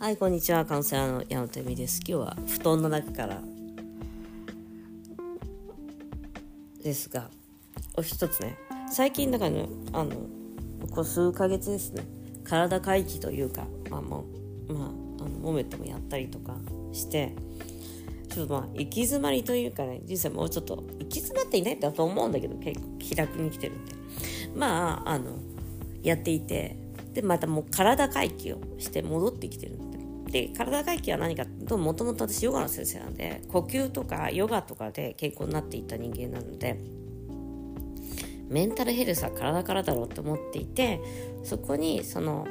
[0.00, 0.64] はい、こんにちは。
[0.64, 2.00] カウンセラーの矢野由美です。
[2.06, 3.42] 今日は布団の中から
[6.84, 7.28] ですが、
[7.96, 8.56] お一つね、
[8.92, 10.18] 最近だからね、あの、こ
[10.88, 12.04] こ数ヶ月ですね、
[12.44, 14.24] 体回帰というか、まあも
[14.68, 16.54] う、まあ、あのモメットもやったりとか
[16.92, 17.34] して、
[18.32, 23.94] ちょっとまあ、行き詰まりというかね、人生もうちょっと、行き詰まっていないんだと思うんだけど、結構気楽に来てるんで。
[24.54, 25.32] まあ、あの、
[26.04, 26.76] やっていて、
[27.14, 29.87] で、またもう体回帰をして戻ってきてるんで。
[30.30, 36.78] で、体回帰は何かともともと私ヨガの先生なんで、呼吸とかヨガとかで健康になっていった人間なので、
[38.48, 41.00] メンタルヘルスは体からだろうと思っていて、
[41.44, 42.46] そこにその、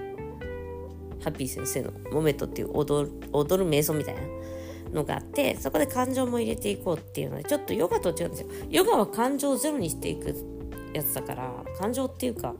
[1.24, 4.22] ハッピー先生のモメットっていう踊る踊る瞑想みたいな
[4.94, 8.48] のがあってそこで感情も入れていこうっていうのでちょっとヨガと違うんですよ。
[8.70, 10.36] ヨガは感情をゼロにしていく
[10.94, 12.54] やつだから感情っていうか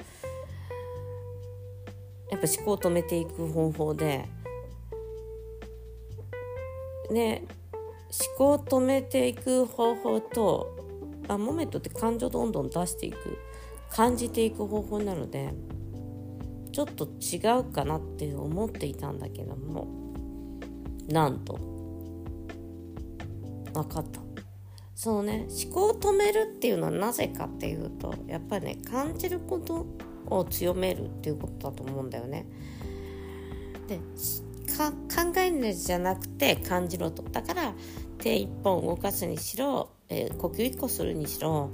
[2.30, 4.26] やっぱ思考を止めていく方法で
[7.12, 7.44] ね
[8.38, 10.76] 思考を止めていく方法と
[11.28, 13.38] あモメットって感情どんどん出していく
[13.90, 15.54] 感じていく方法なので
[16.72, 19.88] ちょっと違うかなって思っていたんだけども
[21.08, 21.60] なんと
[23.74, 24.22] 分かった
[24.96, 29.86] そのね思考を止めるっていうのはなぜかっていうとやっぱりね感じること
[30.28, 32.46] を強めるっていうことだと思うんだよね。
[33.88, 34.00] で
[34.78, 34.94] 考
[35.38, 37.24] えるんじゃなくて感じろと。
[37.24, 37.74] だから
[38.20, 41.70] 手一本動かすにしろ、えー、呼吸一個するにしろ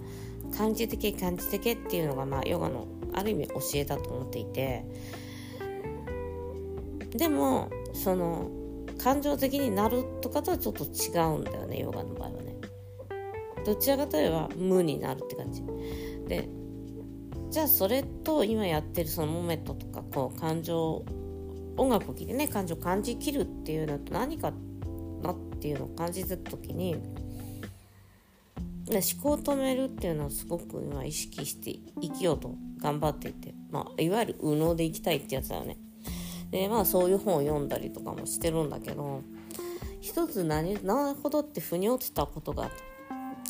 [0.55, 4.85] 感じてけ感じてけっていうのがまあヨガのある意味教えだと思っていて。
[7.11, 8.49] でもその
[8.97, 12.55] 感情的になるとかとはちょっと違うんだよねヨガの場合はね。
[13.65, 15.63] どちらかといえば無になるって感じ。
[16.27, 16.47] で
[17.49, 21.05] じゃあそれと今やってるそのモメットとかこう感情
[21.77, 24.51] 音楽を聴いてね感情を感じきるっていうのと何か
[25.21, 26.95] なっていうのを感じた時に
[28.87, 35.77] 思考を止めるっていうのをすごく今意識して生きようと頑張っていて、まあ、いわゆる右脳で生きたいってやつだよね。
[36.51, 39.21] でまあそういう本を読んだりとかもしてるんだけど
[40.01, 42.71] 一つ何なるほどって腑に落ちたことがあっ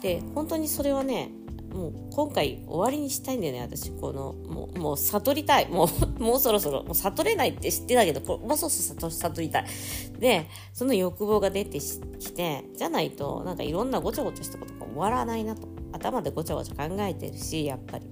[0.01, 1.29] て本当にそれはね
[1.73, 3.91] もう今回終わりにしたいんだよね私。
[3.91, 5.67] このもうもう悟りたい。
[5.69, 6.83] もう もうそろそろ。
[6.83, 9.65] もう悟れないって知ってたけどこもうそろそろ悟りたい。
[10.19, 15.67] でその欲望が出てきてじゃないとなんかいろんなごちゃごちゃしたことが終わらないなと。
[15.91, 18.05] 頭でごちゃごちゃ考えてるしやっぱり。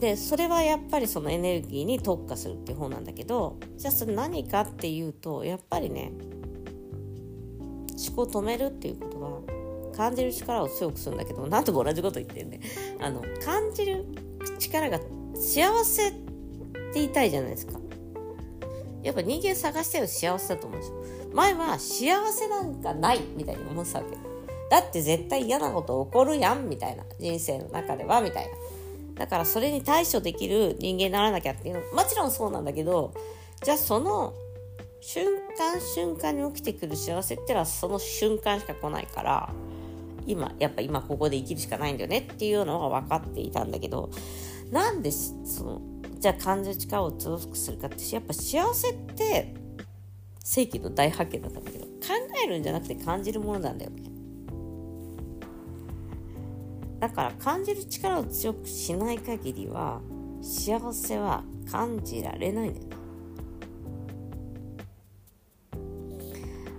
[0.00, 6.12] でそれはやっぱりそのエネルギーに特化するっていう方なんだけどじゃあそれ何かっていうとやっぱりね
[8.06, 9.53] 思考止めるっていうことは
[9.96, 12.60] 感じる力を強くするんだけど何度も同じこと言ってるね
[13.00, 14.04] あの感じる
[14.58, 14.98] 力が
[15.34, 16.20] 幸せって
[16.94, 17.78] 言いたいじゃないですか。
[19.02, 21.30] やっぱ人間探してる幸せだと思うんですよ。
[21.34, 24.16] 前は幸せなんかないみたいに思ってたわけ。
[24.70, 27.04] だって絶対嫌なこと起こるやんみたいな。
[27.18, 28.50] 人生の中ではみたいな。
[29.16, 31.80] だからそれに対処できる人間にならなきゃっていうの。
[31.92, 33.12] もちろんそうなんだけど
[33.62, 34.32] じゃあその
[35.00, 35.26] 瞬
[35.58, 39.52] 間瞬間に起きてくる幸せってのはその瞬間しか来ないから
[40.26, 44.10] 今やっぱ今ここで生きるしかないんだよねっていうのは分かっていたんだけど
[44.70, 45.82] なんでその
[46.18, 49.54] じゃあ感じる力を強くするかってやっぱ幸せって
[50.42, 51.90] 世紀の大発見だったんだけど考
[52.44, 54.02] えるんじゃなくて感じるものなんだよね。
[57.00, 60.00] だから感じる力を強くしない限りは
[60.40, 62.96] 幸せは感じられないんだよね。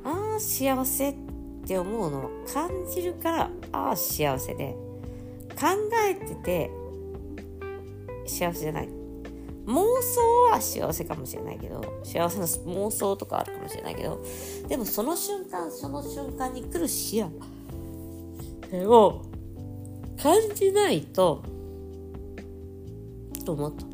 [0.03, 1.25] ああ幸せって
[1.65, 4.77] って思うのは感じるからああ幸せで。
[5.55, 5.67] 考
[6.09, 6.69] えてて
[8.25, 8.89] 幸せじゃない。
[9.65, 14.23] 妄想は幸せかもしれないけど幸せな妄想とかあるかもしれないけど
[14.67, 17.27] でもその瞬間その瞬間に来る幸
[18.69, 19.23] せを
[20.21, 21.43] 感じないと
[23.44, 23.85] と思った。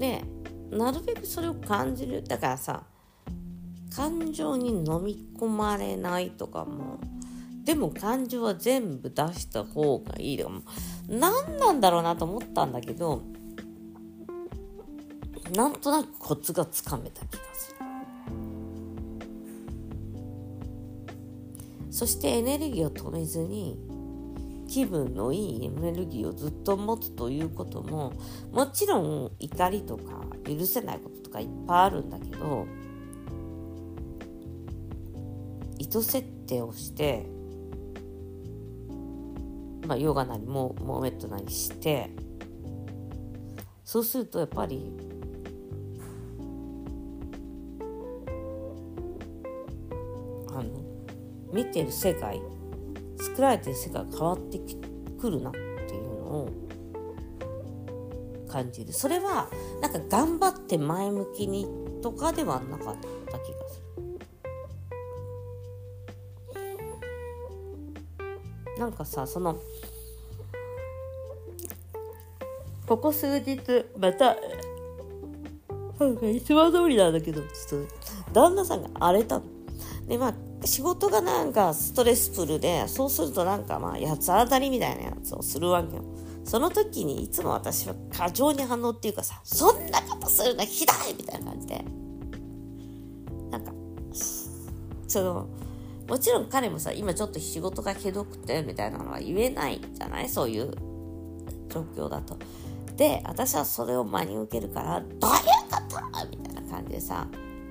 [0.00, 0.22] で
[0.70, 2.22] なるべくそれを感じる。
[2.22, 2.84] だからさ
[3.98, 7.00] 感情に飲み込まれないとかも。
[7.64, 10.62] でも感情は全部出した方がいいとかも
[11.08, 13.20] 何なんだろうなと思ったんだけど
[15.54, 17.76] なんとなくコツがつかめた気がする。
[21.90, 23.76] そしてエネルギーを止めずに
[24.68, 28.12] 気分のいいエネルギーをずっと持つということも
[28.52, 32.66] もちろん怒りとか許せないこととかいっぱいあるんだけど
[35.78, 37.26] 糸設定をして、
[39.86, 42.10] まあ、ヨガなりモーメットなりして
[43.84, 44.92] そうするとやっぱり
[50.50, 50.64] あの
[51.52, 52.42] 見てる世界
[53.18, 54.60] 作られてる世界が変わって
[55.18, 55.58] くるなって
[55.94, 56.50] いうのを
[58.48, 61.66] 感じるそれはなんか頑張って前向きに
[62.02, 62.96] とかではなかっ
[63.30, 64.07] た気がする。
[68.78, 69.58] なんかさその
[72.86, 73.58] ここ数日
[73.98, 74.36] また
[75.98, 79.40] なんかいつも通りなんだけどちょっと旦那さんが荒れた。
[80.06, 80.34] でまあ
[80.66, 86.02] 仕事がなんかストレスフルでそうするとなんかまあ八つ当たりみたいなやつをするわけよ。
[86.48, 91.84] その時にいつも私は過剰に反応っていうかさ、そんなことするのひどいみたいな感じで。
[93.50, 93.72] なんか、
[95.06, 95.46] その、
[96.08, 100.28] もちろん彼もさ、今ちょっと仕事がひどくてみたいなのは言えないじゃない？
[100.28, 100.72] そういう
[101.68, 102.38] 状況だと。
[102.96, 105.28] で、私はそれを真に受けるから、どういうこ
[105.88, 105.98] と？
[106.30, 107.28] みたいな感じでさ、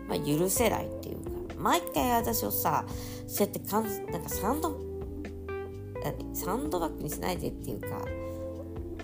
[0.07, 2.85] まあ、許せないっていうか、毎回私をさ、
[3.27, 4.79] そうやってかん、なんかサンド、
[6.33, 8.05] サンドバッグにしないでっていうか、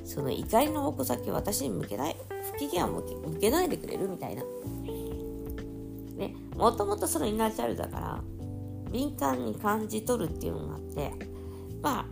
[0.06, 2.16] その怒りの矛先を私に向けない
[2.54, 3.04] 不機嫌を向
[3.40, 4.44] けないでくれるみたいな。
[6.18, 8.22] ね、もともとそのイナーチャルだから
[8.94, 11.12] 敏感に感じ取るっていうのがあって
[11.82, 12.06] まあ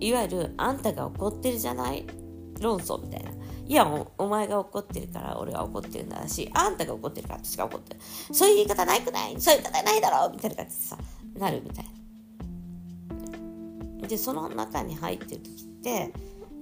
[0.00, 2.06] いわゆるあんたが怒ってるじゃない？
[2.60, 3.30] 論争みたいな。
[3.68, 8.00] いやお、お前が怒ってるから俺が怒ってるんだし、あんたが怒ってるから私が怒ってる。
[8.32, 9.40] そういう言い方ないくない？
[9.40, 10.98] そういう言い方ないだろみたいな感じでさ、
[11.38, 11.84] なるみたい
[14.00, 14.08] な。
[14.08, 16.12] で、その中に入ってる時って、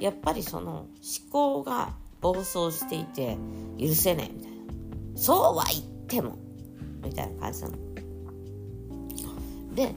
[0.01, 0.89] やっぱりその思
[1.31, 3.37] 考が暴走していて
[3.79, 4.57] 許せねえみたいな
[5.17, 6.39] そうは言っても
[7.03, 7.77] みたいな感じなの
[9.75, 9.95] で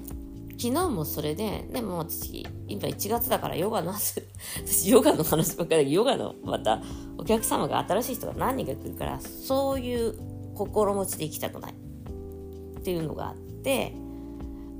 [0.59, 3.94] 昨日もそれででも私今1月だからヨガの
[4.65, 6.81] 私ヨガの話ばっかりヨガのまた
[7.18, 10.15] お客様が新しい人が何人か来るからそういう
[10.56, 13.94] 心持ちで行きたくないっていうのがあって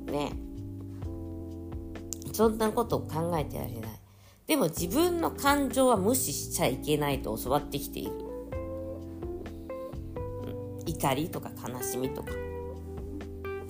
[0.06, 0.32] ね
[2.32, 3.82] そんなことを考えてられない
[4.48, 8.12] でも自分の感情は無視しちゃいけないと教わってきている。
[10.86, 12.32] 怒りとか悲しみとか。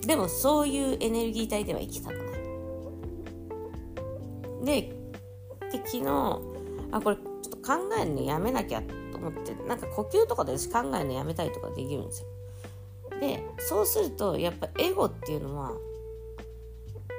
[0.09, 2.23] でもそういうエネルギー体では生きたくな
[4.63, 4.65] い。
[4.65, 6.41] で、で昨日、
[6.91, 12.27] あ、これちょっと考えるのやめなきゃと思って、なんか呼吸とかで私考えるのやめたりとかできるんですよ。
[13.19, 15.73] で、そうするとやっぱエゴっていうのは、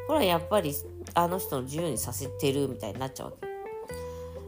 [0.09, 0.75] これはやっぱり
[1.15, 3.47] あの人の自由にさせてるみたいになっちゃうわけ。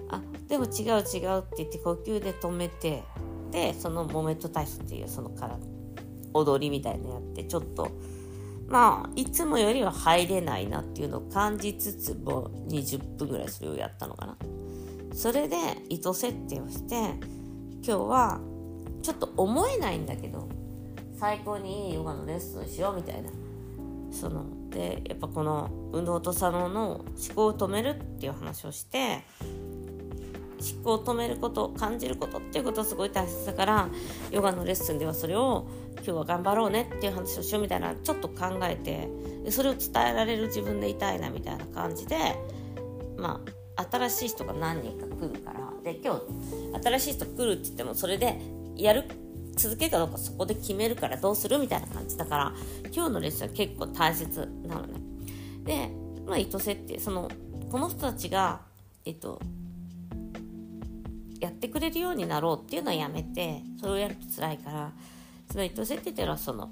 [0.08, 3.04] あでも違う違うって言って呼吸で止めて
[3.52, 5.60] でそのモメント体操っていうそのから
[6.34, 7.88] 踊りみたいなのやってちょっと
[8.72, 14.36] まあいつもよりは入れないなっていうのを感じつつも20分ぐらいそれをやったのかな。
[15.14, 15.58] それで
[15.90, 17.18] 糸設定をして今
[17.82, 18.40] 日は
[19.02, 20.48] ちょっと思えないんだけど
[21.20, 23.28] 最高にいいヨガのレッスンしようみたいな。
[24.10, 27.04] そのでやっぱこの運動と左脳の思
[27.34, 29.24] 考を止めるっていう話をして
[30.62, 33.88] 思考を止めること感じることっていうことはすごい大切だから
[34.30, 35.66] ヨガのレッスンではそれを
[35.96, 39.08] 今日は頑張ろうねっていう話をしようみたいなちょっと考えて
[39.50, 42.16] それを伝えられる自分でいたいなみたいな感じで
[43.16, 43.40] ま
[43.76, 48.38] あ新しい人が何人か来るからで今日新しい人来るって言ってもそれで
[48.76, 49.04] やる
[49.56, 52.52] 続けるかどうかそこで決めるからどうするみたいな感じだから
[52.92, 55.00] 今日のレッスンは結構大切なのね。
[55.64, 55.90] で、
[56.26, 57.30] まあ、意図設定その
[57.70, 58.62] この人たちが
[59.04, 59.40] えっと
[61.42, 64.92] やってくれるようになろうっていうのはやめてそれをやると辛いから
[65.50, 66.70] その意図設定っていうのはその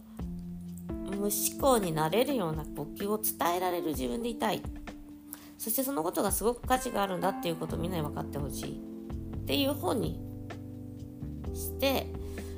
[1.11, 4.63] 無思考になれるような呼吸を伝えられる自分でいたい。
[5.59, 8.81] そしてそのことがすごく価値があるんだっていうことをみんなに分かってほしい
[9.37, 10.19] っていう本に
[11.53, 12.07] して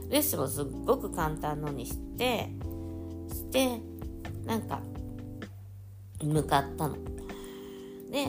[0.09, 2.51] レッスンもすっごく簡単のにして
[3.29, 3.81] して
[4.45, 4.83] なんか
[6.23, 6.95] 向かったの。
[8.11, 8.27] で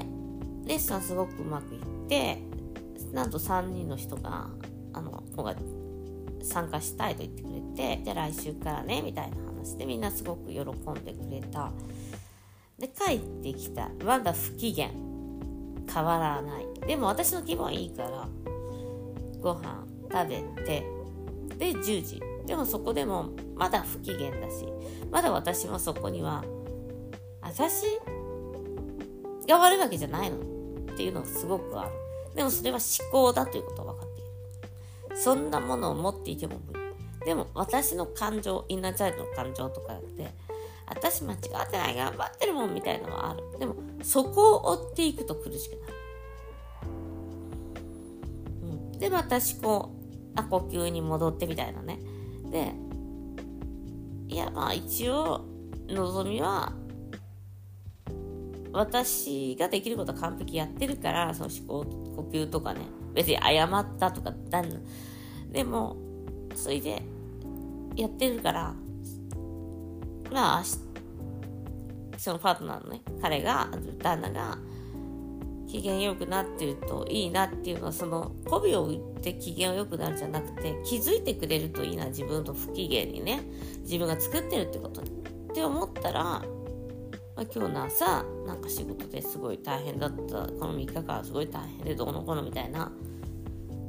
[0.66, 2.42] レッスンはすごくうまくいって
[3.14, 4.50] なんと3人の人が
[4.92, 5.56] あの子が
[6.44, 7.62] 参加したいと言ってくれ
[7.98, 10.64] てじゃあ来週からねみたいな話でみんなすごく喜ん
[11.06, 11.72] でくれた。
[12.80, 13.90] で帰ってきた。
[14.04, 14.90] まだ不機嫌。
[15.94, 16.66] 変わらない。
[16.88, 18.28] でも私の気分いいから
[19.40, 20.84] ご飯食べて
[21.58, 22.22] で10時。
[22.48, 24.68] でもそこでもまだ不機嫌だし
[25.10, 26.44] まだ私もそこには
[27.42, 27.86] 私
[29.48, 30.38] が悪いわけじゃないの。
[30.94, 32.03] っていうのがすごくある
[32.36, 35.18] でもそれは思考だということは分かっている。
[35.18, 36.80] そんなものを持っていても無理。
[37.26, 40.34] でも私の感情、インナーチャイルドの感情とかで、
[40.88, 43.60] 私間違ってない、頑張ってるもんみたいなのはある。
[43.60, 45.94] でもそこを追っていくと苦しくなる。
[48.64, 49.92] うん、で、また思考、
[50.36, 52.00] あ、呼吸に戻ってみたいなね。
[52.52, 52.74] で、
[54.28, 55.46] いや、まあ一応、
[55.88, 56.74] 望みは、
[58.74, 62.82] 私ができることは完璧やってるからその思考呼吸とかね
[63.14, 64.84] 別に謝ったとかなん
[65.52, 65.96] でも
[66.56, 67.04] それで
[67.96, 68.74] やってるから
[70.32, 70.64] まあ
[72.18, 73.70] そのパートナーのね彼が
[74.02, 74.58] 旦那が
[75.68, 83.42] 機嫌良くなってるといいなっていうのはその媚びを打って機嫌良くなるじゃなくて気づいてくれるといいな自分の不機嫌にね
[83.82, 86.44] 自分が作ってるってことにって思ったら、
[87.36, 90.16] まあ、今日の朝なんか仕事ですごい大変だった。
[90.16, 92.92] この3日間すごい大変でどうのこうのみたいな。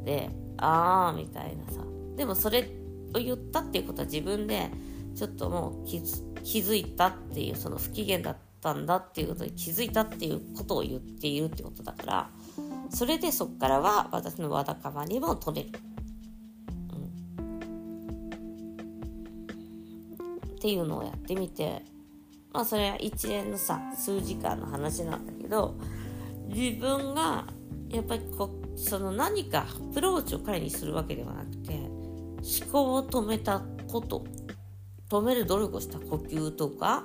[0.04, 1.80] でああみたいなさ。
[2.16, 2.70] でもそれ
[3.14, 4.70] を言ったっていうことは自分で
[5.14, 5.98] ちょっともう気
[6.58, 12.30] づいたっていうその不機嫌だったんだっていうことに気づいたっていうことを言っているってことだから
[12.90, 15.78] それでそっからは私のわだかまにも取れる、
[17.38, 17.42] う
[20.22, 21.82] ん、っていうのをやってみて
[22.54, 25.74] まあそれは一連のさ数時間の話なんだけど
[26.46, 27.44] 自分が
[27.90, 34.24] やっぱりこその何かアプローチを彼にするわけではなくて思考を止めたこと。
[35.14, 37.04] 止める努力をした呼吸とか、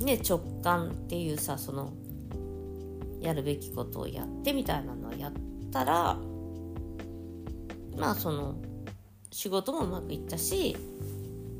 [0.00, 1.92] ね、直感っていうさその
[3.20, 5.32] やるべきことをやってみたいなのをやっ
[5.70, 6.18] たら
[7.96, 8.56] まあその
[9.30, 10.76] 仕事もうまくいったし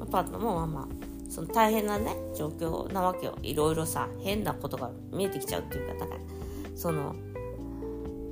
[0.06, 0.88] パートナーもまあまあ
[1.30, 3.38] その大変なね状況なわけよ。
[3.42, 6.20] いろいろさ変なことが見えてきちゃうっていうかだから
[6.76, 7.14] その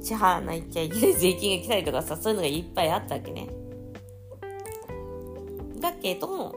[0.03, 3.49] 支払わなきゃいけない税金が来たりとかさそういうのがいっぱいあったわけね。
[5.81, 6.55] だけど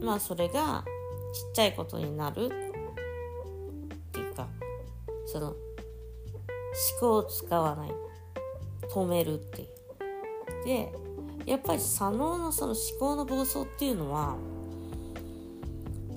[0.00, 0.84] まあそれが
[1.32, 2.48] ちっちゃいことになるっ
[4.12, 4.48] ていうか
[5.26, 5.56] その思
[7.00, 7.90] 考を使わない。
[8.88, 9.68] 止めるっていう。
[10.64, 10.92] で
[11.48, 14.36] やっぱり左脳のその思考の暴走っていうのは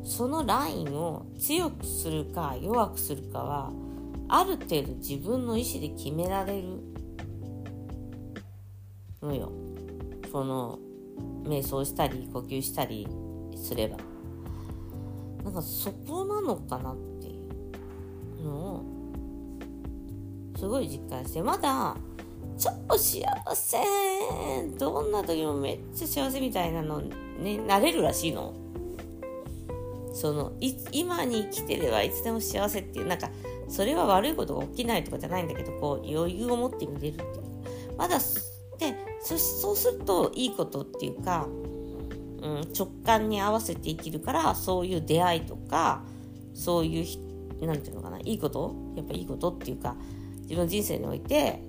[0.04, 3.72] そのラインを強くするか弱くするかは
[4.28, 6.68] ある程度自分の意思で決められる
[9.22, 9.52] のよ。
[10.30, 10.80] その
[11.44, 13.08] 瞑想したり呼吸したり
[13.56, 13.98] すれば
[15.44, 17.50] なんかそこなのかなってい
[18.40, 18.84] うのを
[20.58, 21.96] すごい実感してまだ
[22.62, 23.26] 超幸
[23.56, 23.78] せ。
[24.78, 28.54] どんな時もめっちゃ幸せみたいなのねなれるらしいの。
[30.14, 30.54] その
[30.92, 33.30] 今に生きてればいつでも幸せっていうなんか
[33.68, 37.28] それは悪いことが起きないとかじゃないんだけどこう余裕を持って見れるっていう
[37.98, 46.04] まだでそそうするといいことっていうか、うん、直感に合わせて生きるからそういう出会いとか
[46.54, 47.06] そういう
[47.66, 48.76] 何て言うのかないいこと？
[48.98, 49.96] やっぱいいことっていうか
[50.42, 51.64] 自分の人生において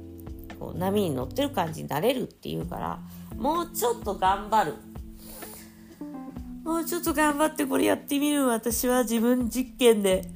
[0.62, 3.00] こう波に乗ってる感じになれるっていうから
[3.36, 4.74] もうちょっと頑張る。
[6.62, 8.46] もうちょっと頑張ってこれやってみる。
[8.46, 10.30] 私は自分実験で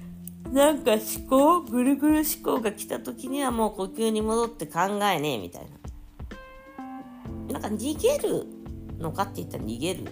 [0.51, 5.69] なんか思考ぐるぐる思考が来た時にはもう呼吸に戻って考えねえみたい
[7.49, 7.53] な。
[7.53, 8.47] なんか逃げる
[8.99, 10.05] のかって言ったら逃げるっ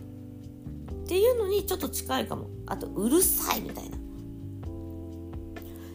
[1.08, 2.48] ていうのにちょっと近いかも。
[2.66, 3.90] あとうるさいみたい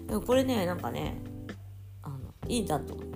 [0.10, 0.20] な。
[0.20, 1.22] これねなんかね
[2.04, 2.18] あの
[2.50, 3.09] いいなと思って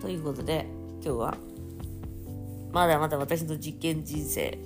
[0.00, 0.66] ということで
[1.02, 1.34] 今日は
[2.72, 4.58] まだまだ私の実験人生。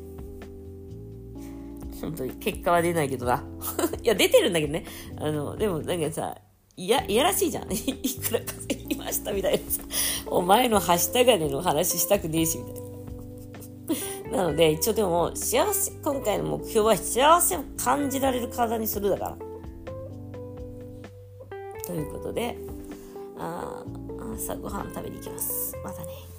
[2.00, 3.42] 本当に結果は出ないけどな。
[4.02, 4.84] いや出てるんだけどね。
[5.16, 6.36] あのでもなんかさ
[6.76, 7.70] いやいやらしいじゃん。
[7.72, 9.82] いくら稼ぎましたみたいなさ。
[10.26, 12.74] お前のはした金の話したくねえし、みたい
[14.32, 14.36] な。
[14.36, 19.36] なので、一応でも、幸せ、今回の目標は幸せを感じられる体にするだから。
[21.86, 22.56] ということで、
[23.38, 23.84] あ
[24.34, 25.76] 朝ごはん食べに行きます。
[25.84, 26.33] またね。